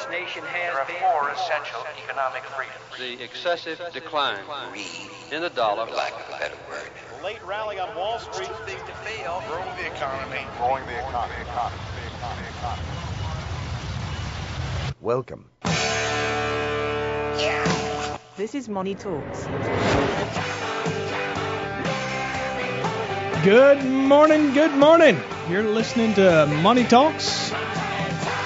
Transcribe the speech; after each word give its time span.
this 0.00 0.10
nation 0.10 0.42
has 0.44 0.72
There 0.72 0.80
are 0.80 0.86
been. 0.86 0.96
four 0.96 1.30
essential 1.30 1.84
economic 2.04 2.42
freedoms. 2.44 2.96
the 2.98 3.22
excessive 3.22 3.80
decline 3.92 4.38
in 5.32 5.42
the 5.42 5.50
dollar. 5.50 5.84
lack 5.90 6.12
of 6.12 6.38
better 6.38 6.56
words, 6.70 6.88
Late 7.22 7.42
rally 7.44 7.78
on 7.78 7.94
Wall 7.96 8.18
Street. 8.18 8.48
Too 8.48 8.54
big 8.66 8.78
to 8.86 8.92
fail. 9.04 9.42
Growing 9.48 9.68
the 9.76 9.86
economy. 9.86 10.40
growing 10.58 10.86
the 10.86 10.98
economy, 10.98 11.34
economy, 11.42 11.82
the 12.00 12.06
economy, 12.16 12.48
economy. 12.58 12.86
Welcome. 15.00 15.44
This 18.36 18.54
is 18.54 18.68
Money 18.70 18.94
Talks. 18.94 19.44
Good 23.44 23.84
morning, 23.84 24.52
good 24.54 24.72
morning. 24.72 25.18
You're 25.50 25.62
listening 25.62 26.14
to 26.14 26.46
Money 26.62 26.84
Talks, 26.84 27.50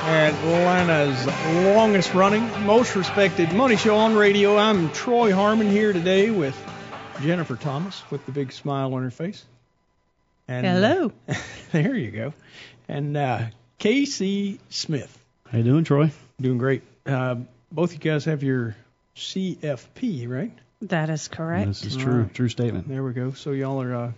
Atlanta's 0.06 1.26
longest 1.64 2.12
running, 2.12 2.46
most 2.66 2.94
respected 2.94 3.50
money 3.54 3.76
show 3.76 3.96
on 3.96 4.14
radio. 4.14 4.58
I'm 4.58 4.90
Troy 4.90 5.32
Harmon 5.32 5.70
here 5.70 5.94
today 5.94 6.30
with 6.30 6.54
Jennifer 7.22 7.56
Thomas 7.56 8.02
with 8.10 8.24
the 8.26 8.32
big 8.32 8.52
smile 8.52 8.92
on 8.92 9.02
her 9.02 9.10
face. 9.10 9.42
And 10.46 10.66
Hello. 10.66 11.10
there 11.72 11.94
you 11.94 12.10
go. 12.10 12.34
And 12.86 13.16
uh, 13.16 13.46
Casey 13.78 14.60
Smith. 14.68 15.18
How 15.50 15.56
you 15.56 15.64
doing, 15.64 15.84
Troy? 15.84 16.10
Doing 16.38 16.58
great. 16.58 16.82
Uh, 17.06 17.36
both 17.72 17.94
of 17.94 18.04
you 18.04 18.10
guys 18.10 18.26
have 18.26 18.42
your 18.42 18.76
CFP, 19.16 20.28
right? 20.28 20.52
That 20.82 21.08
is 21.08 21.28
correct. 21.28 21.66
This 21.66 21.82
is 21.82 21.96
true. 21.96 22.28
True 22.34 22.50
statement. 22.50 22.88
There 22.88 23.02
we 23.02 23.14
go. 23.14 23.32
So 23.32 23.52
y'all 23.52 23.80
are 23.80 23.94
uh, 23.94 24.12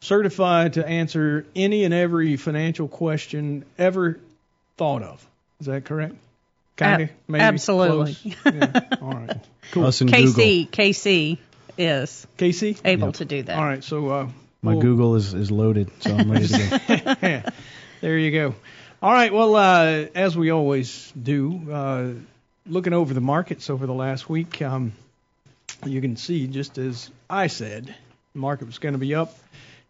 certified 0.00 0.72
to 0.72 0.86
answer 0.86 1.46
any 1.54 1.84
and 1.84 1.94
every 1.94 2.36
financial 2.36 2.88
question 2.88 3.64
ever 3.78 4.18
thought 4.76 5.02
of. 5.02 5.26
Is 5.60 5.66
that 5.66 5.84
correct? 5.84 6.14
Kind 6.76 7.02
of, 7.04 7.08
Ab- 7.08 7.14
maybe. 7.28 7.42
absolutely. 7.42 8.16
Yeah. 8.44 8.80
All 9.00 9.12
right. 9.14 9.36
Cool. 9.72 9.86
Us 9.86 10.00
and 10.00 10.12
Google. 10.12 10.32
KC, 10.44 10.70
KC 10.70 11.38
is 11.76 12.24
Casey. 12.36 12.76
able 12.84 13.08
Yep. 13.08 13.14
to 13.16 13.24
do 13.24 13.42
that. 13.42 13.58
All 13.58 13.64
right. 13.64 13.82
So 13.82 14.08
uh, 14.10 14.28
My 14.62 14.72
we'll- 14.74 14.80
Google 14.80 15.16
is, 15.16 15.34
is 15.34 15.50
loaded, 15.50 15.90
so 16.00 16.14
I'm 16.14 16.30
ready 16.30 16.46
to 16.46 17.16
go. 17.42 17.50
there 18.00 18.16
you 18.16 18.30
go. 18.30 18.54
All 19.02 19.12
right. 19.12 19.32
Well, 19.32 19.56
uh, 19.56 20.06
as 20.14 20.36
we 20.36 20.50
always 20.50 21.12
do, 21.20 21.60
uh, 21.72 22.10
looking 22.64 22.92
over 22.92 23.12
the 23.12 23.20
markets 23.20 23.70
over 23.70 23.86
the 23.88 23.92
last 23.92 24.28
week, 24.30 24.62
um, 24.62 24.92
you 25.84 26.00
can 26.00 26.16
see 26.16 26.46
just 26.46 26.78
as 26.78 27.10
I 27.28 27.48
said, 27.48 27.92
the 28.34 28.38
market 28.38 28.66
was 28.66 28.78
going 28.78 28.92
to 28.94 28.98
be 29.00 29.16
up, 29.16 29.36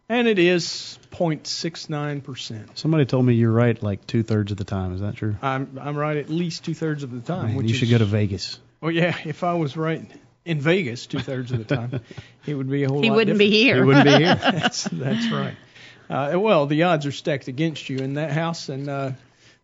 and 0.09 0.27
it 0.27 0.39
is 0.39 0.99
0.69 1.11 2.23
percent. 2.23 2.77
Somebody 2.77 3.05
told 3.05 3.25
me 3.25 3.33
you're 3.33 3.51
right 3.51 3.81
like 3.81 4.05
two 4.07 4.23
thirds 4.23 4.51
of 4.51 4.57
the 4.57 4.63
time. 4.63 4.93
Is 4.93 5.01
that 5.01 5.15
true? 5.15 5.35
I'm 5.41 5.77
I'm 5.81 5.97
right 5.97 6.17
at 6.17 6.29
least 6.29 6.65
two 6.65 6.73
thirds 6.73 7.03
of 7.03 7.11
the 7.11 7.21
time. 7.21 7.47
Man, 7.47 7.55
which 7.55 7.67
you 7.67 7.73
should 7.73 7.87
is, 7.87 7.91
go 7.91 7.97
to 7.99 8.05
Vegas. 8.05 8.59
Well, 8.81 8.91
yeah, 8.91 9.17
if 9.25 9.43
I 9.43 9.53
was 9.53 9.75
right 9.75 10.09
in 10.45 10.61
Vegas 10.61 11.07
two 11.07 11.19
thirds 11.19 11.51
of 11.51 11.59
the 11.59 11.75
time, 11.75 12.01
it 12.45 12.53
would 12.53 12.69
be 12.69 12.83
a 12.83 12.89
whole 12.89 13.01
He 13.03 13.09
lot 13.09 13.17
wouldn't 13.17 13.39
be 13.39 13.49
here. 13.49 13.77
He 13.77 13.81
wouldn't 13.81 14.05
be 14.05 14.23
here. 14.23 14.35
that's 14.41 14.83
that's 14.85 15.31
right. 15.31 15.55
Uh, 16.09 16.39
well, 16.39 16.67
the 16.67 16.83
odds 16.83 17.05
are 17.05 17.11
stacked 17.11 17.49
against 17.49 17.89
you 17.89 17.97
in 17.97 18.13
that 18.13 18.31
house, 18.31 18.69
and 18.69 18.87
uh, 18.87 19.11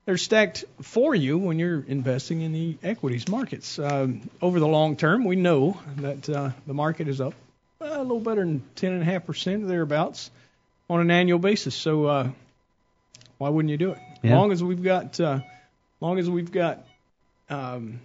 they're 0.05 0.17
stacked 0.17 0.65
for 0.81 1.15
you 1.15 1.37
when 1.37 1.57
you're 1.57 1.85
investing 1.87 2.41
in 2.41 2.51
the 2.51 2.77
equities 2.83 3.29
markets. 3.29 3.79
Um, 3.79 4.29
over 4.41 4.59
the 4.59 4.67
long 4.67 4.97
term, 4.97 5.23
we 5.23 5.37
know 5.37 5.79
that 5.97 6.27
uh, 6.29 6.49
the 6.67 6.73
market 6.73 7.07
is 7.07 7.21
up 7.21 7.33
a 7.83 8.01
little 8.01 8.19
better 8.19 8.41
than 8.41 8.63
ten 8.75 8.93
and 8.93 9.01
a 9.01 9.05
half 9.05 9.25
percent 9.25 9.63
or 9.63 9.67
thereabouts 9.67 10.31
on 10.89 10.99
an 11.01 11.11
annual 11.11 11.39
basis. 11.39 11.75
So 11.75 12.05
uh, 12.05 12.29
why 13.37 13.49
wouldn't 13.49 13.71
you 13.71 13.77
do 13.77 13.91
it? 13.91 13.97
As 14.23 14.29
Yeah. 14.29 14.37
long 14.37 14.51
as 14.51 14.63
we've 14.63 14.83
got, 14.83 15.19
uh, 15.19 15.39
long 16.01 16.19
as 16.19 16.29
we've 16.29 16.51
got 16.51 16.85
um, 17.49 17.99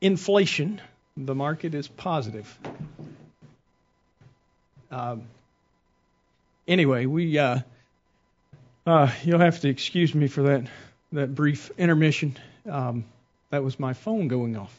inflation, 0.00 0.80
the 1.16 1.34
market 1.34 1.74
is 1.74 1.88
positive. 1.88 2.58
Um, 4.90 5.22
anyway, 6.68 7.06
we 7.06 7.38
uh, 7.38 7.60
uh, 8.86 9.10
you'll 9.24 9.40
have 9.40 9.60
to 9.60 9.68
excuse 9.68 10.14
me 10.14 10.28
for 10.28 10.42
that 10.42 10.66
that 11.12 11.34
brief 11.34 11.70
intermission. 11.78 12.36
Um, 12.70 13.04
that 13.50 13.62
was 13.62 13.78
my 13.78 13.92
phone 13.94 14.28
going 14.28 14.56
off. 14.56 14.74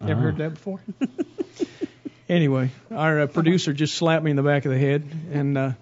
You 0.00 0.08
ever 0.08 0.20
Ah. 0.20 0.22
heard 0.24 0.36
that 0.38 0.54
before? 0.54 0.80
anyway, 2.32 2.70
our 2.90 3.20
uh, 3.20 3.26
producer 3.26 3.72
just 3.72 3.94
slapped 3.94 4.24
me 4.24 4.30
in 4.30 4.36
the 4.36 4.42
back 4.42 4.64
of 4.64 4.72
the 4.72 4.78
head, 4.78 5.04
and 5.32 5.56
uh, 5.56 5.72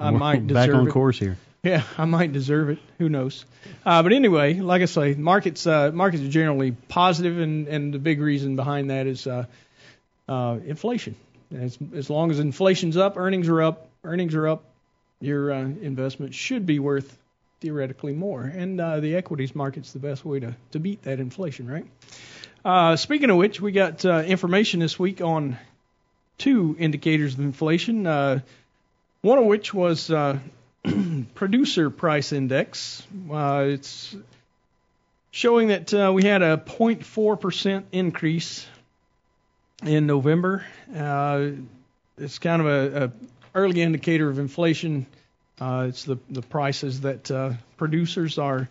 I 0.00 0.10
We're 0.10 0.18
might 0.18 0.46
back 0.46 0.66
deserve 0.66 0.80
on 0.80 0.88
it. 0.88 0.90
course 0.90 1.18
here. 1.18 1.36
Yeah, 1.62 1.82
I 1.96 2.04
might 2.04 2.32
deserve 2.32 2.70
it. 2.70 2.78
Who 2.98 3.08
knows? 3.08 3.44
Uh, 3.84 4.02
but 4.02 4.12
anyway, 4.12 4.54
like 4.54 4.82
I 4.82 4.86
say, 4.86 5.14
markets 5.14 5.66
uh, 5.66 5.90
markets 5.92 6.22
are 6.22 6.28
generally 6.28 6.72
positive, 6.72 7.38
and, 7.38 7.68
and 7.68 7.92
the 7.92 7.98
big 7.98 8.20
reason 8.20 8.56
behind 8.56 8.90
that 8.90 9.06
is 9.06 9.26
uh, 9.26 9.44
uh, 10.28 10.58
inflation. 10.64 11.16
As, 11.54 11.78
as 11.94 12.10
long 12.10 12.30
as 12.30 12.38
inflation's 12.38 12.96
up, 12.96 13.16
earnings 13.16 13.48
are 13.48 13.62
up. 13.62 13.88
Earnings 14.04 14.34
are 14.34 14.46
up. 14.48 14.64
Your 15.20 15.52
uh, 15.52 15.60
investment 15.62 16.34
should 16.34 16.66
be 16.66 16.78
worth 16.78 17.16
theoretically 17.60 18.12
more, 18.12 18.42
and 18.42 18.80
uh, 18.80 19.00
the 19.00 19.16
equities 19.16 19.54
market's 19.54 19.92
the 19.92 19.98
best 19.98 20.24
way 20.24 20.38
to, 20.40 20.54
to 20.70 20.78
beat 20.78 21.02
that 21.02 21.18
inflation, 21.18 21.68
right? 21.68 21.86
Uh, 22.64 22.94
speaking 22.96 23.30
of 23.30 23.36
which, 23.36 23.60
we 23.60 23.72
got 23.72 24.04
uh, 24.04 24.18
information 24.18 24.78
this 24.78 24.98
week 24.98 25.20
on 25.20 25.56
two 26.38 26.76
indicators 26.78 27.34
of 27.34 27.40
inflation. 27.40 28.06
Uh, 28.06 28.40
one 29.20 29.38
of 29.38 29.44
which 29.44 29.74
was 29.74 30.10
uh, 30.10 30.38
producer 31.34 31.90
price 31.90 32.32
index. 32.32 33.02
Uh, 33.30 33.64
it's 33.66 34.16
showing 35.30 35.68
that 35.68 35.92
uh, 35.92 36.12
we 36.14 36.24
had 36.24 36.42
a 36.42 36.56
0.4% 36.56 37.84
increase 37.92 38.66
in 39.84 40.06
November. 40.06 40.64
Uh, 40.94 41.50
it's 42.16 42.38
kind 42.38 42.62
of 42.62 42.66
a, 42.66 43.04
a 43.04 43.12
early 43.54 43.82
indicator 43.82 44.28
of 44.28 44.38
inflation. 44.38 45.06
Uh, 45.60 45.86
it's 45.88 46.04
the 46.04 46.18
the 46.30 46.42
prices 46.42 47.00
that 47.00 47.56
producers 47.76 48.38
are 48.38 48.68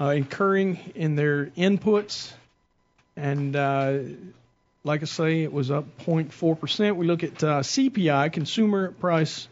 incurring 0.00 0.92
in 0.96 1.14
their 1.14 1.46
inputs, 1.56 2.32
and 3.16 3.54
like 4.84 5.02
I 5.02 5.06
say, 5.06 5.42
it 5.42 5.52
was 5.52 5.70
up 5.70 5.84
0.4%. 5.98 6.96
We 6.96 7.06
look 7.06 7.22
at 7.22 7.42
uh, 7.42 7.60
CPI, 7.60 8.32
Consumer 8.32 8.92
Price 8.92 9.48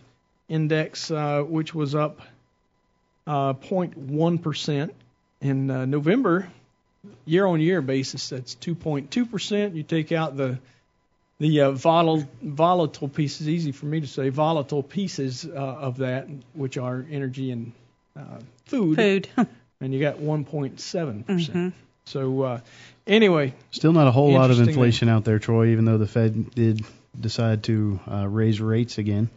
Index, 0.49 1.11
uh, 1.11 1.43
which 1.43 1.75
was 1.75 1.95
up 1.95 2.21
uh, 3.27 3.55
0.1% 3.55 4.91
in 5.41 5.71
uh, 5.71 5.85
November. 5.85 6.49
Year-on-year 7.25 7.83
basis, 7.83 8.29
that's 8.29 8.55
2.2%. 8.57 9.75
You 9.75 9.83
take 9.83 10.13
out 10.13 10.37
the 10.37 10.59
the 11.39 11.61
uh, 11.61 11.73
volatile 11.73 12.27
volatile 12.43 13.09
pieces, 13.09 13.47
easy 13.47 13.71
for 13.71 13.85
me 13.85 14.01
to 14.01 14.07
say, 14.07 14.31
volatile 14.31 14.83
pieces 14.83 15.45
uh, 15.45 15.51
of 15.51 15.99
that, 15.99 16.29
which 16.55 16.79
are 16.79 17.05
energy 17.11 17.51
and 17.51 17.73
uh, 18.17 18.39
food, 18.65 18.97
Food. 18.97 19.29
and 19.81 19.93
you 19.93 20.01
got 20.01 20.17
1.7 20.17 21.27
percent. 21.27 21.75
So 22.07 22.43
uh, 22.43 22.61
anyway, 23.07 23.55
Still 23.73 23.93
not 23.93 24.07
a 24.07 24.13
whole 24.13 24.33
lot 24.33 24.51
of 24.51 24.61
inflation 24.61 25.09
out 25.09 25.25
there, 25.25 25.39
Troy. 25.39 25.69
Even 25.69 25.85
though 25.85 25.99
the 25.99 26.07
Fed 26.07 26.51
did 26.55 26.85
decide 27.19 27.65
to 27.65 28.01
uh, 28.11 28.27
raise 28.29 28.61
rates 28.61 28.99
again, 28.99 29.29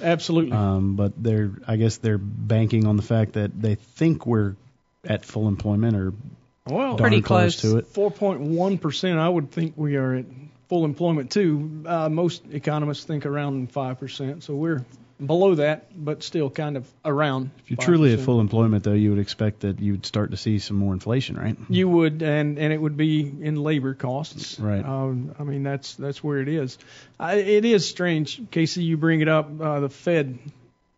absolutely. 0.00 0.52
um, 0.52 0.96
but 0.96 1.12
they're 1.22 1.52
I 1.66 1.76
guess 1.76 1.98
they're 1.98 2.18
banking 2.18 2.86
on 2.86 2.96
the 2.96 3.02
fact 3.02 3.34
that 3.34 3.60
they 3.60 3.74
think 3.74 4.26
we're 4.26 4.56
at 5.04 5.24
full 5.24 5.46
employment 5.46 5.96
or 5.96 6.12
well, 6.66 6.96
darn 6.96 7.10
Pretty 7.10 7.22
close 7.22 7.60
close. 7.60 7.72
to 7.72 7.78
it. 7.78 7.92
4.1 7.92 8.80
percent. 8.80 9.18
I 9.18 9.28
would 9.28 9.50
think 9.50 9.74
we 9.76 9.96
are 9.96 10.14
at 10.14 10.24
full 10.68 10.84
employment 10.84 11.30
too. 11.30 11.84
Uh, 11.86 12.08
most 12.08 12.42
economists 12.50 13.04
think 13.04 13.26
around 13.26 13.70
five 13.70 14.00
percent, 14.00 14.42
so 14.42 14.54
we're 14.54 14.84
below 15.24 15.54
that, 15.56 15.86
but 15.96 16.22
still 16.22 16.50
kind 16.50 16.76
of 16.76 16.86
around. 17.04 17.50
If 17.64 17.70
you're 17.70 17.76
truly 17.78 18.12
at 18.12 18.20
full 18.20 18.40
employment, 18.40 18.84
though, 18.84 18.92
you 18.92 19.10
would 19.10 19.18
expect 19.18 19.60
that 19.60 19.80
you 19.80 19.92
would 19.92 20.06
start 20.06 20.30
to 20.32 20.36
see 20.36 20.58
some 20.58 20.76
more 20.76 20.92
inflation, 20.92 21.36
right? 21.36 21.56
You 21.68 21.88
would, 21.88 22.22
and 22.22 22.58
and 22.58 22.72
it 22.72 22.80
would 22.80 22.96
be 22.96 23.20
in 23.20 23.62
labor 23.62 23.94
costs. 23.94 24.58
Right. 24.60 24.84
Um, 24.84 25.34
I 25.38 25.44
mean, 25.44 25.62
that's 25.62 25.94
that's 25.94 26.22
where 26.22 26.40
it 26.40 26.48
is. 26.48 26.78
I, 27.18 27.36
it 27.36 27.64
is 27.64 27.88
strange, 27.88 28.50
Casey. 28.50 28.84
You 28.84 28.96
bring 28.96 29.20
it 29.20 29.28
up. 29.28 29.60
Uh, 29.60 29.80
the 29.80 29.88
Fed 29.88 30.38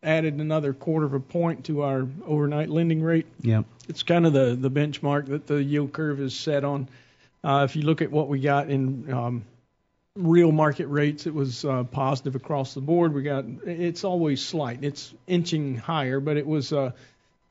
added 0.03 0.35
another 0.35 0.73
quarter 0.73 1.07
of 1.07 1.15
a 1.15 1.21
point 1.21 1.67
to 1.67 1.83
our 1.83 2.07
overnight 2.27 2.69
lending 2.69 3.03
rate. 3.03 3.27
Yeah. 3.41 3.63
It's 3.89 4.03
kind 4.03 4.27
of 4.27 4.33
the 4.33 4.57
the 4.57 4.71
benchmark 4.71 5.27
that 5.27 5.47
the 5.47 5.63
yield 5.63 5.93
curve 5.93 6.21
is 6.21 6.35
set 6.35 6.65
on. 6.65 6.89
Uh, 7.43 7.67
if 7.69 7.77
you 7.77 7.83
look 7.83 8.03
at 8.03 8.11
what 8.11 8.29
we 8.29 8.41
got 8.41 8.69
in 8.69 9.13
um, 9.13 9.45
real 10.19 10.53
market 10.53 10.87
rates, 10.89 11.27
it 11.27 11.35
was 11.35 11.65
uh, 11.65 11.85
positive 11.85 12.35
across 12.35 12.75
the 12.75 12.81
board. 12.81 13.15
We 13.15 13.23
got 13.23 13.45
it's 13.65 14.05
always 14.05 14.45
slight. 14.45 14.83
It's 14.83 15.15
inching 15.27 15.77
higher, 15.77 16.21
but 16.21 16.37
it 16.37 16.47
was 16.47 16.73
uh, 16.73 16.93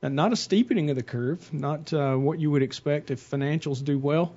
not 0.02 0.34
a 0.34 0.36
steepening 0.36 0.90
of 0.90 0.96
the 0.96 1.04
curve, 1.04 1.54
not 1.54 1.94
uh, 1.94 2.16
what 2.16 2.40
you 2.40 2.52
would 2.52 2.64
expect 2.64 3.10
if 3.12 3.30
financials 3.30 3.84
do 3.84 3.98
well. 3.98 4.36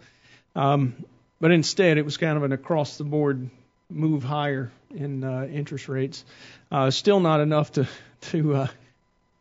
Um, 0.55 0.95
but 1.41 1.51
instead, 1.51 1.99
it 1.99 2.05
was 2.05 2.17
kind 2.17 2.37
of 2.37 2.43
an 2.43 2.53
across 2.53 2.99
the 2.99 3.05
board 3.05 3.51
move 3.89 4.23
higher 4.23 4.71
in 4.95 5.25
uh, 5.25 5.49
interest 5.51 5.89
rates. 5.89 6.25
Uh, 6.71 6.91
still 6.91 7.21
not 7.21 7.41
enough 7.41 7.73
to 7.73 7.89
to 8.21 8.55
uh, 8.55 8.67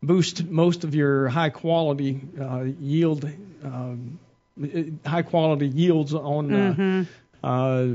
boost 0.02 0.46
most 0.46 0.84
of 0.84 0.96
your 0.96 1.28
high 1.28 1.50
quality 1.50 2.22
uh, 2.40 2.64
yield 2.80 3.30
um, 3.64 4.20
high 5.06 5.22
quality 5.22 5.68
yields 5.68 6.14
on 6.14 6.54
uh, 7.44 7.48
uh, 7.48 7.88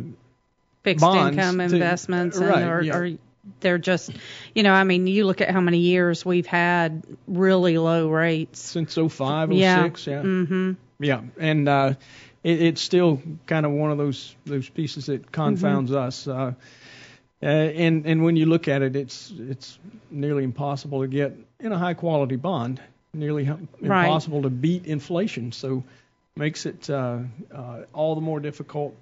Fixed 0.84 1.00
bonds 1.00 1.36
income 1.36 1.58
to- 1.58 1.64
investments, 1.64 2.36
and, 2.38 2.46
right, 2.48 2.62
or, 2.64 2.82
yeah. 2.82 2.96
or 2.96 3.10
they're 3.60 3.78
just, 3.78 4.10
you 4.54 4.62
know, 4.62 4.72
I 4.72 4.84
mean, 4.84 5.06
you 5.06 5.26
look 5.26 5.40
at 5.40 5.50
how 5.50 5.60
many 5.60 5.78
years 5.78 6.25
we've 6.25 6.46
had 6.46 7.02
really 7.26 7.76
low 7.76 8.08
rates. 8.08 8.60
since 8.60 8.94
05, 8.94 9.52
Yeah. 9.52 9.82
06, 9.84 10.06
yeah. 10.06 10.22
Mm-hmm. 10.22 10.72
Yeah, 11.00 11.22
and 11.38 11.69
uh, 11.69 11.94
it, 12.42 12.62
it's 12.62 12.81
still 12.81 13.20
kind 13.46 13.66
of 13.66 13.72
one 13.72 13.90
of 13.90 13.98
those 13.98 14.34
those 14.46 14.69
pieces 14.69 15.06
that 15.06 15.31
confounds 15.32 15.90
Mm-hmm. 15.90 16.06
us. 16.06 16.28
Uh, 16.28 16.52
uh, 17.42 17.46
and 17.46 18.06
and 18.06 18.25
when 18.25 18.36
you 18.36 18.46
look 18.46 18.69
at 18.69 18.81
it, 18.82 18.96
it's 18.96 19.32
it's 19.36 19.78
nearly 20.10 20.44
impossible 20.44 21.02
to 21.02 21.08
get 21.08 21.36
in 21.60 21.72
a 21.72 21.78
high 21.78 21.94
quality 21.94 22.36
bond. 22.36 22.81
Nearly 23.12 23.44
Right. 23.44 24.04
impossible 24.06 24.42
to 24.42 24.50
beat 24.50 24.86
inflation. 24.86 25.52
So 25.52 25.84
makes 26.36 26.64
it 26.66 26.88
uh, 26.90 27.19
uh, 27.54 27.82
all 27.92 28.14
the 28.14 28.20
more 28.20 28.40
difficult. 28.40 28.94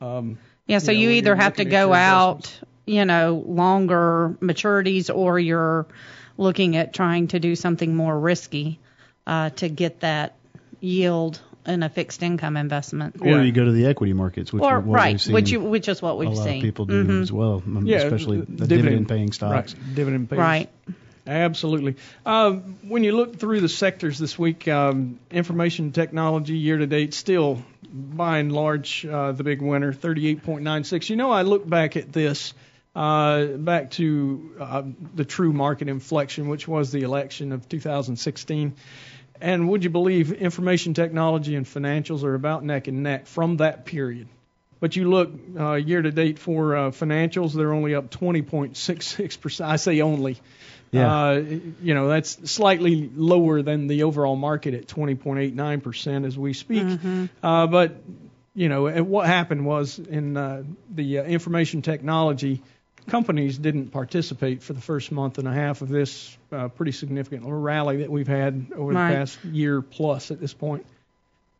Um, 0.00 0.38
Yeah, 0.66 0.78
so 0.78 0.92
you 0.92 0.98
know, 0.98 1.02
you 1.12 1.16
either 1.18 1.36
have 1.36 1.56
to 1.56 1.64
go 1.64 1.92
out, 1.92 2.36
investments. 2.36 2.64
you 2.86 3.04
know, 3.04 3.42
longer 3.46 4.36
maturities, 4.40 5.14
or 5.14 5.38
you're 5.38 5.86
looking 6.36 6.76
at 6.76 6.92
trying 6.94 7.28
to 7.28 7.40
do 7.40 7.54
something 7.56 7.94
more 7.94 8.18
risky 8.18 8.78
uh, 9.26 9.50
to 9.50 9.68
get 9.68 10.00
that 10.00 10.34
yield 10.80 11.40
in 11.66 11.82
a 11.82 11.88
fixed 11.90 12.22
income 12.22 12.56
investment. 12.56 13.16
Or 13.20 13.28
Yeah. 13.28 13.42
you 13.42 13.52
go 13.52 13.64
to 13.66 13.72
the 13.72 13.86
equity 13.86 14.14
markets, 14.14 14.52
which 14.52 14.62
or 14.62 14.80
what 14.80 14.94
right, 14.96 15.20
seen 15.20 15.34
which 15.34 15.50
you, 15.50 15.60
which 15.60 15.88
is 15.88 16.00
what 16.00 16.16
we've 16.18 16.30
lot 16.30 16.44
seen. 16.44 16.56
of 16.56 16.62
people 16.62 16.86
do 16.86 17.04
Mhm. 17.04 17.20
as 17.22 17.30
well, 17.30 17.62
um, 17.66 17.84
Yeah, 17.86 17.98
especially 17.98 18.38
the 18.40 18.46
the 18.46 18.52
dividend- 18.66 18.82
dividend-paying 18.82 19.32
stocks. 19.32 19.74
Right, 19.74 19.94
dividend 19.94 20.30
payers. 20.30 20.38
Right. 20.38 20.68
Absolutely. 21.26 21.96
Uh, 22.24 22.52
when 22.88 23.04
you 23.04 23.14
look 23.14 23.36
through 23.38 23.60
the 23.60 23.68
sectors 23.68 24.18
this 24.18 24.38
week, 24.38 24.66
um, 24.68 25.18
information 25.30 25.92
technology 25.92 26.56
year 26.56 26.78
to 26.78 26.86
date 26.86 27.12
still 27.12 27.62
by 27.92 28.38
and 28.38 28.52
large 28.52 29.04
uh, 29.04 29.32
the 29.32 29.44
big 29.44 29.62
winner, 29.62 29.92
38.96. 29.92 31.10
You 31.10 31.16
know, 31.16 31.30
I 31.30 31.42
look 31.42 31.68
back 31.68 31.96
at 31.96 32.12
this. 32.12 32.54
Uh, 32.94 33.44
back 33.44 33.92
to 33.92 34.56
uh, 34.58 34.82
the 35.14 35.24
true 35.24 35.52
market 35.52 35.88
inflection, 35.88 36.48
which 36.48 36.66
was 36.66 36.90
the 36.90 37.02
election 37.02 37.52
of 37.52 37.68
2016. 37.68 38.74
And 39.40 39.68
would 39.68 39.84
you 39.84 39.90
believe 39.90 40.32
information 40.32 40.92
technology 40.92 41.54
and 41.54 41.64
financials 41.64 42.24
are 42.24 42.34
about 42.34 42.64
neck 42.64 42.88
and 42.88 43.04
neck 43.04 43.26
from 43.26 43.58
that 43.58 43.84
period? 43.84 44.28
But 44.80 44.96
you 44.96 45.08
look 45.08 45.30
uh, 45.58 45.74
year 45.74 46.02
to 46.02 46.10
date 46.10 46.38
for 46.38 46.74
uh, 46.74 46.90
financials, 46.90 47.52
they're 47.52 47.72
only 47.72 47.94
up 47.94 48.10
20.66%. 48.10 49.60
I 49.64 49.76
say 49.76 50.00
only. 50.00 50.38
Yeah. 50.92 51.14
Uh, 51.14 51.44
you 51.82 51.94
know, 51.94 52.08
that's 52.08 52.50
slightly 52.50 53.08
lower 53.14 53.62
than 53.62 53.86
the 53.86 54.02
overall 54.02 54.34
market 54.36 54.74
at 54.74 54.86
20.89% 54.88 56.26
as 56.26 56.36
we 56.38 56.52
speak. 56.52 56.98
Uh, 57.42 57.66
but, 57.68 57.96
you 58.54 58.68
know, 58.68 59.02
what 59.04 59.26
happened 59.26 59.64
was 59.64 59.98
in 59.98 60.36
uh, 60.36 60.64
the 60.92 61.20
uh, 61.20 61.22
information 61.24 61.82
technology, 61.82 62.60
companies 63.06 63.56
didn't 63.56 63.90
participate 63.90 64.62
for 64.62 64.72
the 64.72 64.80
first 64.80 65.12
month 65.12 65.38
and 65.38 65.46
a 65.46 65.52
half 65.52 65.80
of 65.82 65.88
this 65.88 66.36
uh, 66.52 66.68
pretty 66.68 66.92
significant 66.92 67.44
rally 67.46 67.98
that 67.98 68.10
we've 68.10 68.28
had 68.28 68.66
over 68.74 68.92
Right. 68.92 69.10
the 69.10 69.14
past 69.16 69.44
year 69.44 69.80
plus 69.82 70.30
at 70.30 70.40
this 70.40 70.52
point. 70.52 70.84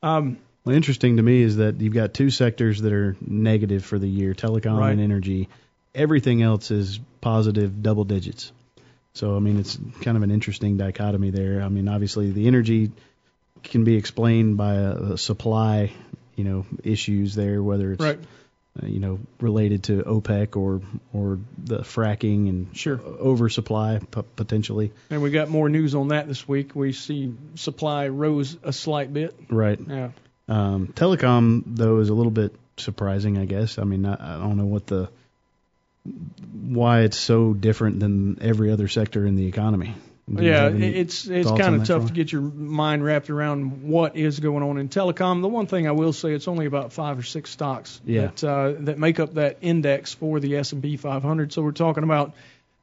Um, 0.02 0.38
Well, 0.64 0.74
interesting 0.76 1.16
to 1.18 1.22
me 1.22 1.40
is 1.42 1.56
that 1.56 1.80
you've 1.80 1.94
got 1.94 2.14
two 2.14 2.30
sectors 2.30 2.80
that 2.82 2.92
are 2.92 3.16
negative 3.20 3.84
for 3.84 3.98
the 3.98 4.08
year: 4.08 4.34
telecom 4.34 4.78
Right. 4.78 4.92
and 4.92 5.00
energy. 5.00 5.48
Everything 5.94 6.42
else 6.42 6.70
is 6.70 7.00
positive 7.20 7.82
double 7.82 8.04
digits. 8.04 8.52
So 9.14 9.36
I 9.36 9.40
mean, 9.40 9.58
it's 9.58 9.76
kind 10.02 10.16
of 10.16 10.22
an 10.22 10.30
interesting 10.30 10.76
dichotomy 10.76 11.30
there. 11.30 11.62
I 11.62 11.68
mean, 11.68 11.88
obviously 11.88 12.30
the 12.30 12.46
energy 12.46 12.92
can 13.62 13.84
be 13.84 13.96
explained 13.96 14.56
by 14.56 14.74
a, 14.74 14.90
a 15.12 15.18
supply, 15.18 15.92
you 16.36 16.44
know, 16.44 16.66
issues 16.84 17.34
there, 17.34 17.62
whether 17.62 17.92
it's 17.92 18.02
right. 18.02 18.18
uh, 18.82 18.86
you 18.86 19.00
know 19.00 19.18
related 19.40 19.82
to 19.84 20.02
OPEC 20.04 20.56
or 20.56 20.80
or 21.12 21.38
the 21.58 21.80
fracking 21.80 22.48
and 22.48 22.74
Sure. 22.76 22.98
oversupply 23.00 23.98
p- 24.10 24.22
potentially. 24.36 24.92
And 25.10 25.22
we 25.22 25.30
got 25.30 25.48
more 25.48 25.68
news 25.68 25.94
on 25.94 26.08
that 26.08 26.28
this 26.28 26.46
week. 26.48 26.74
We 26.74 26.92
see 26.92 27.34
supply 27.56 28.08
rose 28.08 28.56
a 28.62 28.72
slight 28.72 29.12
bit. 29.12 29.34
Right. 29.50 29.78
Yeah. 29.86 30.10
Um, 30.48 30.88
telecom 30.88 31.62
though 31.66 31.98
is 31.98 32.08
a 32.08 32.14
little 32.14 32.32
bit 32.32 32.54
surprising, 32.76 33.38
I 33.38 33.44
guess. 33.44 33.78
I 33.78 33.84
mean, 33.84 34.06
I, 34.06 34.36
I 34.36 34.38
don't 34.38 34.56
know 34.56 34.64
what 34.66 34.86
the 34.86 35.10
why 36.52 37.00
it's 37.00 37.16
so 37.18 37.52
different 37.52 38.00
than 38.00 38.38
every 38.40 38.70
other 38.70 38.88
sector 38.88 39.26
in 39.26 39.36
the 39.36 39.46
economy. 39.46 39.94
Do 40.32 40.44
yeah, 40.44 40.62
have 40.64 40.74
any 40.76 40.86
it- 40.88 40.96
it's 40.96 41.26
it's 41.26 41.50
kind 41.50 41.74
of 41.74 41.84
tough 41.84 42.02
Troy? 42.02 42.06
to 42.06 42.12
get 42.12 42.30
your 42.30 42.42
mind 42.42 43.02
wrapped 43.02 43.30
around 43.30 43.82
what 43.82 44.14
is 44.16 44.38
going 44.38 44.62
on 44.62 44.78
in 44.78 44.88
telecom. 44.88 45.42
The 45.42 45.48
one 45.48 45.66
thing 45.66 45.88
I 45.88 45.90
will 45.92 46.12
say, 46.12 46.32
it's 46.32 46.46
only 46.46 46.66
about 46.66 46.92
five 46.92 47.18
or 47.18 47.24
six 47.24 47.50
stocks 47.50 48.00
Yeah. 48.04 48.28
that 48.28 48.44
uh, 48.44 48.72
that 48.80 48.98
make 48.98 49.18
up 49.18 49.34
that 49.34 49.58
index 49.60 50.14
for 50.14 50.38
the 50.38 50.56
S&P 50.58 50.96
500. 50.96 51.52
So 51.52 51.62
we're 51.62 51.72
talking 51.72 52.04
about 52.04 52.34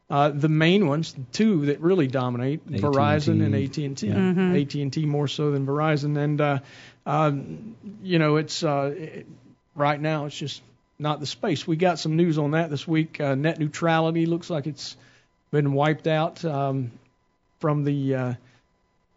uh, 0.09 0.29
the 0.29 0.50
main 0.50 0.88
ones, 0.88 1.15
two 1.31 1.68
that 1.68 1.79
really 1.79 2.07
dominate: 2.07 2.62
AT&T. 2.68 2.81
Verizon 2.81 3.45
and 3.45 3.56
AT&T. 3.56 4.81
AT&T 4.81 5.06
more 5.06 5.27
so 5.29 5.51
than 5.51 5.65
Verizon, 5.65 6.18
and 6.18 6.41
uh, 6.41 6.59
um, 7.06 7.75
you 8.03 8.19
know 8.19 8.35
it's 8.35 8.62
uh, 8.63 8.94
it, 8.97 9.25
right 9.74 10.00
now 10.01 10.25
it's 10.25 10.38
just 10.38 10.62
not 11.00 11.20
the 11.20 11.26
space. 11.26 11.68
We 11.68 11.76
got 11.76 12.00
some 12.00 12.16
news 12.16 12.38
on 12.38 12.52
that 12.52 12.70
this 12.70 12.88
week. 12.88 13.20
Uh, 13.20 13.36
net 13.36 13.60
neutrality 13.60 14.26
looks 14.26 14.50
like 14.50 14.68
it's 14.68 14.98
been 15.52 15.74
wiped 15.74 16.08
out 16.08 16.44
um, 16.44 16.92
from 17.60 17.84
the 17.84 18.16
uh, 18.16 18.34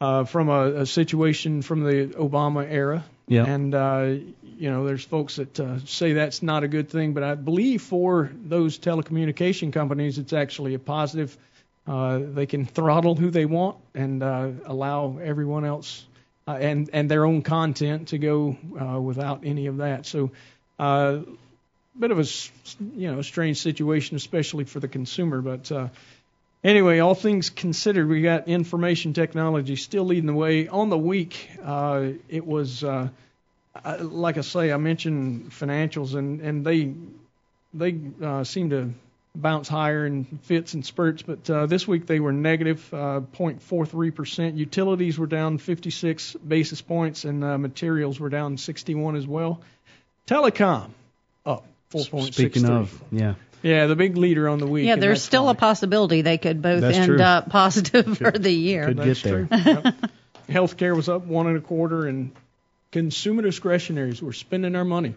uh, 0.00 0.24
from 0.24 0.48
a, 0.48 0.80
a 0.82 0.86
situation 0.86 1.62
from 1.62 1.84
the 1.84 2.06
Obama 2.16 2.66
era. 2.68 3.04
Yeah. 3.28 3.44
And 3.44 3.74
uh, 3.74 4.14
you 4.42 4.70
know, 4.70 4.86
there's 4.86 5.04
folks 5.04 5.36
that 5.36 5.58
uh, 5.58 5.78
say 5.86 6.12
that's 6.12 6.42
not 6.42 6.64
a 6.64 6.68
good 6.68 6.90
thing, 6.90 7.14
but 7.14 7.22
I 7.22 7.34
believe 7.34 7.82
for 7.82 8.30
those 8.34 8.78
telecommunication 8.78 9.72
companies, 9.72 10.18
it's 10.18 10.32
actually 10.32 10.74
a 10.74 10.78
positive. 10.78 11.36
Uh, 11.86 12.20
they 12.34 12.46
can 12.46 12.66
throttle 12.66 13.14
who 13.14 13.30
they 13.30 13.46
want 13.46 13.78
and 13.94 14.22
uh, 14.22 14.50
allow 14.66 15.18
everyone 15.18 15.64
else 15.64 16.04
uh, 16.46 16.52
and 16.52 16.90
and 16.92 17.10
their 17.10 17.24
own 17.24 17.42
content 17.42 18.08
to 18.08 18.18
go 18.18 18.56
uh, 18.80 19.00
without 19.00 19.40
any 19.44 19.66
of 19.66 19.78
that. 19.78 20.06
So, 20.06 20.30
uh, 20.78 21.20
bit 21.98 22.10
of 22.10 22.18
a 22.18 22.24
you 22.96 23.12
know 23.12 23.22
strange 23.22 23.60
situation, 23.60 24.16
especially 24.16 24.64
for 24.64 24.80
the 24.80 24.88
consumer. 24.88 25.40
But 25.40 25.70
uh, 25.72 25.88
anyway, 26.62 26.98
all 27.00 27.14
things 27.14 27.50
considered, 27.50 28.08
we 28.08 28.22
got 28.22 28.48
information 28.48 29.12
technology 29.12 29.76
still 29.76 30.04
leading 30.04 30.26
the 30.26 30.34
way 30.34 30.68
on 30.68 30.90
the 30.90 30.98
week. 30.98 31.50
Uh, 31.62 32.10
it 32.28 32.46
was 32.46 32.84
uh, 32.84 33.08
I, 33.84 33.96
like 33.96 34.38
I 34.38 34.42
say, 34.42 34.72
I 34.72 34.76
mentioned 34.76 35.50
financials, 35.50 36.14
and 36.14 36.40
and 36.40 36.64
they 36.64 36.94
they 37.72 38.00
uh, 38.22 38.44
seem 38.44 38.70
to 38.70 38.92
bounce 39.34 39.68
higher 39.68 40.06
in 40.06 40.24
fits 40.42 40.74
and 40.74 40.84
spurts, 40.84 41.22
but 41.22 41.48
uh, 41.48 41.66
this 41.66 41.86
week 41.86 42.06
they 42.06 42.18
were 42.18 42.32
negative 42.32 42.92
uh, 42.92 43.20
0.43%. 43.32 44.56
Utilities 44.56 45.20
were 45.20 45.28
down 45.28 45.58
56 45.58 46.34
basis 46.34 46.82
points, 46.82 47.24
and 47.24 47.44
uh, 47.44 47.56
materials 47.56 48.18
were 48.18 48.28
down 48.28 48.56
61 48.56 49.14
as 49.14 49.28
well. 49.28 49.60
Telecom 50.26 50.90
up 51.94 52.00
4.63. 52.00 52.32
Speaking 52.32 52.66
of, 52.66 53.02
yeah, 53.10 53.34
yeah, 53.62 53.86
the 53.86 53.96
big 53.96 54.16
leader 54.16 54.48
on 54.48 54.58
the 54.58 54.66
week. 54.66 54.86
Yeah, 54.86 54.96
there's 54.96 55.18
that's 55.18 55.24
still 55.24 55.48
a 55.48 55.54
possibility 55.54 56.22
they 56.22 56.38
could 56.38 56.62
both 56.62 56.80
That's 56.80 56.96
end 56.96 57.06
true. 57.06 57.20
up 57.22 57.50
positive 57.50 58.16
for 58.18 58.30
the 58.30 58.50
year. 58.52 58.86
could 58.86 58.96
That's 58.96 59.22
get 59.22 59.30
there. 59.30 59.46
true. 59.46 59.72
Yep. 59.72 59.94
Healthcare 60.48 60.96
was 60.96 61.08
up 61.08 61.26
one 61.26 61.46
and 61.46 61.56
a 61.56 61.60
quarter, 61.60 62.06
and 62.06 62.32
consumer 62.90 63.42
discretionaries 63.42 64.20
were 64.22 64.32
spending 64.32 64.74
our 64.74 64.84
money, 64.84 65.14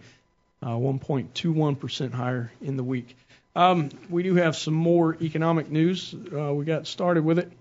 uh, 0.62 0.70
1.21% 0.76 2.12
higher 2.14 2.52
in 2.62 2.78
the 2.78 2.84
week. 2.84 3.16
Um, 3.56 3.90
we 4.10 4.24
do 4.24 4.36
have 4.36 4.56
some 4.56 4.74
more 4.74 5.16
economic 5.22 5.70
news. 5.72 6.14
Uh, 6.14 6.54
we 6.54 6.66
got 6.66 6.88
started 6.88 7.24
with 7.24 7.40
it. 7.40 7.52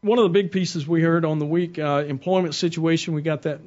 One 0.00 0.18
of 0.18 0.24
the 0.24 0.30
big 0.30 0.50
pieces 0.52 0.86
we 0.86 1.00
heard 1.02 1.24
on 1.24 1.38
the 1.38 1.46
week, 1.46 1.78
uh, 1.78 2.04
employment 2.06 2.54
situation. 2.54 3.14
We 3.14 3.22
got 3.22 3.42
that 3.42 3.60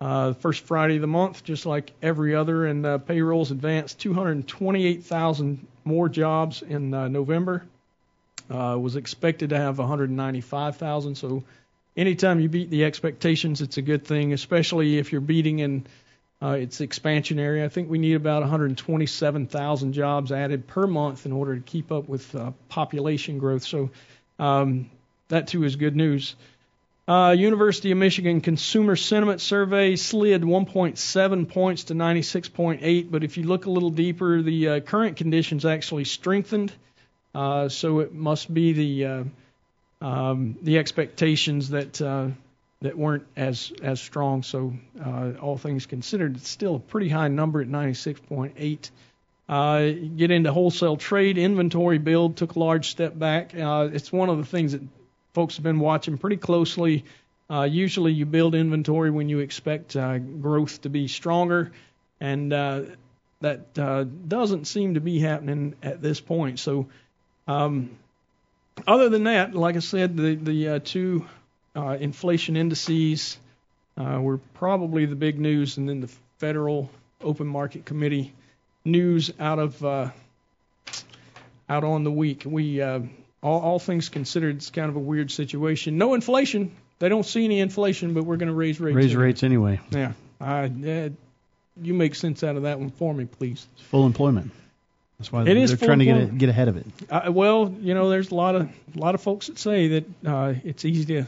uh, 0.00 0.34
first 0.34 0.64
Friday 0.64 0.96
of 0.96 1.00
the 1.00 1.06
month, 1.06 1.44
just 1.44 1.66
like 1.66 1.92
every 2.02 2.34
other, 2.34 2.66
and 2.66 2.84
uh, 2.84 2.98
payrolls 2.98 3.50
advanced 3.50 3.98
228,000 4.00 5.66
more 5.84 6.08
jobs 6.08 6.62
in 6.62 6.92
uh, 6.92 7.08
November. 7.08 7.64
Uh, 8.48 8.78
was 8.78 8.94
expected 8.94 9.50
to 9.50 9.56
have 9.56 9.78
195,000. 9.78 11.16
So 11.16 11.42
anytime 11.96 12.38
you 12.38 12.48
beat 12.48 12.70
the 12.70 12.84
expectations, 12.84 13.60
it's 13.60 13.76
a 13.76 13.82
good 13.82 14.04
thing, 14.04 14.32
especially 14.32 14.98
if 14.98 15.10
you're 15.10 15.20
beating 15.20 15.58
in 15.58 15.86
uh, 16.40 16.50
its 16.50 16.80
expansion 16.80 17.38
area. 17.38 17.64
I 17.64 17.68
think 17.68 17.90
we 17.90 17.98
need 17.98 18.14
about 18.14 18.42
127,000 18.42 19.92
jobs 19.92 20.30
added 20.30 20.66
per 20.66 20.86
month 20.86 21.26
in 21.26 21.32
order 21.32 21.56
to 21.56 21.62
keep 21.62 21.90
up 21.90 22.08
with 22.08 22.34
uh, 22.36 22.52
population 22.68 23.38
growth. 23.38 23.64
So 23.64 23.90
um, 24.38 24.90
that 25.28 25.48
too 25.48 25.64
is 25.64 25.76
good 25.76 25.96
news. 25.96 26.36
Uh, 27.08 27.36
University 27.38 27.92
of 27.92 27.98
Michigan 27.98 28.40
Consumer 28.40 28.96
Sentiment 28.96 29.40
Survey 29.40 29.94
slid 29.94 30.42
1.7 30.42 31.48
points 31.48 31.84
to 31.84 31.94
96.8, 31.94 33.10
but 33.12 33.22
if 33.22 33.36
you 33.36 33.44
look 33.44 33.66
a 33.66 33.70
little 33.70 33.90
deeper, 33.90 34.42
the 34.42 34.68
uh, 34.68 34.80
current 34.80 35.16
conditions 35.16 35.64
actually 35.64 36.04
strengthened. 36.04 36.72
Uh, 37.32 37.68
so 37.68 38.00
it 38.00 38.12
must 38.12 38.52
be 38.52 38.72
the 38.72 39.06
uh, 39.06 39.24
um, 40.00 40.58
the 40.62 40.78
expectations 40.78 41.68
that 41.70 42.00
uh, 42.02 42.28
that 42.82 42.98
weren't 42.98 43.26
as 43.36 43.72
as 43.82 44.00
strong. 44.00 44.42
So 44.42 44.72
uh, 45.04 45.32
all 45.40 45.56
things 45.56 45.86
considered, 45.86 46.36
it's 46.36 46.48
still 46.48 46.74
a 46.74 46.80
pretty 46.80 47.08
high 47.08 47.28
number 47.28 47.60
at 47.60 47.68
96.8. 47.68 48.90
Uh, 49.48 49.92
get 50.16 50.32
into 50.32 50.52
wholesale 50.52 50.96
trade, 50.96 51.38
inventory 51.38 51.98
build 51.98 52.36
took 52.36 52.56
a 52.56 52.58
large 52.58 52.90
step 52.90 53.16
back. 53.16 53.54
Uh, 53.54 53.90
it's 53.92 54.10
one 54.10 54.28
of 54.28 54.38
the 54.38 54.44
things 54.44 54.72
that 54.72 54.82
folks 55.36 55.56
have 55.56 55.62
been 55.62 55.80
watching 55.80 56.16
pretty 56.16 56.38
closely. 56.38 57.04
Uh, 57.50 57.64
usually, 57.64 58.10
you 58.10 58.24
build 58.24 58.54
inventory 58.54 59.10
when 59.10 59.28
you 59.28 59.40
expect 59.40 59.94
uh, 59.94 60.16
growth 60.16 60.80
to 60.80 60.88
be 60.88 61.08
stronger, 61.08 61.72
and 62.22 62.54
uh, 62.54 62.80
that 63.42 63.78
uh, 63.78 64.04
doesn't 64.04 64.64
seem 64.64 64.94
to 64.94 65.00
be 65.00 65.18
happening 65.18 65.74
at 65.82 66.00
this 66.00 66.22
point. 66.22 66.58
So, 66.58 66.86
um, 67.46 67.90
other 68.86 69.10
than 69.10 69.24
that, 69.24 69.54
like 69.54 69.76
I 69.76 69.80
said, 69.80 70.16
the 70.16 70.36
the 70.36 70.68
uh, 70.68 70.78
two 70.82 71.26
uh, 71.76 71.98
inflation 72.00 72.56
indices 72.56 73.36
were 73.94 74.38
probably 74.54 75.04
the 75.04 75.16
big 75.16 75.38
news, 75.38 75.76
and 75.76 75.86
then 75.86 76.00
the 76.00 76.10
Federal 76.38 76.90
Open 77.20 77.46
Market 77.46 77.84
Committee 77.84 78.32
news 78.86 79.30
out 79.38 79.58
of 79.58 79.84
out 79.84 80.14
on 81.84 82.04
the 82.04 82.10
week. 82.10 82.44
We 82.46 82.80
all, 83.42 83.60
all 83.60 83.78
things 83.78 84.08
considered, 84.08 84.56
it's 84.56 84.70
kind 84.70 84.88
of 84.88 84.96
a 84.96 85.00
weird 85.00 85.30
situation. 85.30 85.98
No 85.98 86.14
inflation. 86.14 86.74
They 86.98 87.08
don't 87.08 87.26
see 87.26 87.44
any 87.44 87.60
inflation, 87.60 88.14
but 88.14 88.24
we're 88.24 88.36
going 88.36 88.48
to 88.48 88.54
raise 88.54 88.80
rates. 88.80 88.96
Raise 88.96 89.06
anyway. 89.06 89.22
rates 89.24 89.42
anyway. 89.42 89.80
Yeah. 89.90 90.12
I, 90.40 90.64
uh, 90.64 91.08
you 91.80 91.94
make 91.94 92.14
sense 92.14 92.42
out 92.42 92.56
of 92.56 92.62
that 92.62 92.78
one 92.78 92.90
for 92.90 93.12
me, 93.12 93.26
please. 93.26 93.66
It's 93.74 93.82
full 93.82 94.06
employment. 94.06 94.50
That's 95.18 95.30
why 95.32 95.42
It 95.42 95.44
they're 95.46 95.56
is 95.58 95.74
full 95.74 95.86
trying 95.86 95.98
to 96.00 96.04
get 96.04 96.16
employment. 96.16 96.38
get 96.38 96.48
ahead 96.48 96.68
of 96.68 96.76
it. 96.76 96.86
Uh, 97.10 97.32
well, 97.32 97.74
you 97.80 97.94
know, 97.94 98.10
there's 98.10 98.30
a 98.30 98.34
lot 98.34 98.54
of 98.54 98.62
a 98.94 98.98
lot 98.98 99.14
of 99.14 99.20
folks 99.22 99.46
that 99.46 99.58
say 99.58 99.88
that 99.88 100.04
uh, 100.26 100.54
it's 100.64 100.84
easy 100.84 101.04
to 101.06 101.26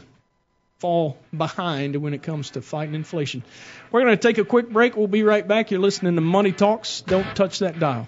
fall 0.79 1.17
behind 1.35 1.95
when 1.95 2.13
it 2.13 2.23
comes 2.23 2.51
to 2.51 2.61
fighting 2.61 2.95
inflation. 2.95 3.43
We're 3.91 4.01
going 4.03 4.15
to 4.17 4.21
take 4.21 4.37
a 4.37 4.45
quick 4.45 4.69
break. 4.69 4.95
We'll 4.95 5.07
be 5.07 5.23
right 5.23 5.47
back. 5.47 5.71
You're 5.71 5.81
listening 5.81 6.15
to 6.15 6.21
Money 6.21 6.51
Talks. 6.51 7.01
Don't 7.01 7.35
touch 7.35 7.59
that 7.59 7.79
dial. 7.79 8.07